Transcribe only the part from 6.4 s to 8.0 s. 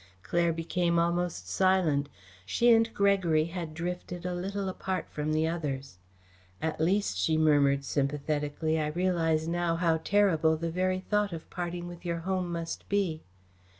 "At least," she murmured